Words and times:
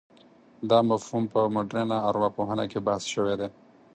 دا 0.69 0.79
مفهوم 0.89 1.23
په 1.33 1.41
مډرنه 1.55 1.97
ارواپوهنه 2.09 2.65
کې 2.71 2.79
بحث 2.87 3.03
شوی 3.13 3.35
دی. 3.39 3.49